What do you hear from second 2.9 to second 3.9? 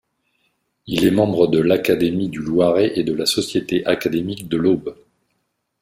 et de la société